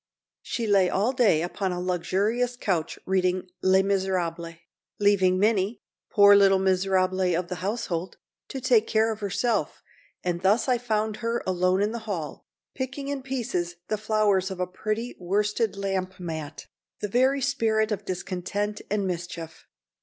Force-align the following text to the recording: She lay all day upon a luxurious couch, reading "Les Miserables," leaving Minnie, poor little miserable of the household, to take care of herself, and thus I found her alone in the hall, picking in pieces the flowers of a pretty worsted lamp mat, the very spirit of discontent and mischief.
She 0.41 0.65
lay 0.65 0.89
all 0.89 1.13
day 1.13 1.43
upon 1.43 1.71
a 1.71 1.79
luxurious 1.79 2.55
couch, 2.57 2.97
reading 3.05 3.47
"Les 3.61 3.83
Miserables," 3.83 4.55
leaving 4.99 5.37
Minnie, 5.37 5.79
poor 6.09 6.35
little 6.35 6.57
miserable 6.57 7.21
of 7.35 7.49
the 7.49 7.57
household, 7.61 8.17
to 8.47 8.59
take 8.59 8.87
care 8.87 9.13
of 9.13 9.19
herself, 9.19 9.83
and 10.23 10.41
thus 10.41 10.67
I 10.67 10.79
found 10.79 11.17
her 11.17 11.43
alone 11.45 11.83
in 11.83 11.91
the 11.91 11.99
hall, 12.09 12.47
picking 12.73 13.09
in 13.09 13.21
pieces 13.21 13.75
the 13.89 13.95
flowers 13.99 14.49
of 14.49 14.59
a 14.59 14.65
pretty 14.65 15.15
worsted 15.19 15.77
lamp 15.77 16.19
mat, 16.19 16.65
the 16.99 17.07
very 17.07 17.39
spirit 17.39 17.91
of 17.91 18.03
discontent 18.05 18.81
and 18.89 19.05
mischief. 19.05 19.67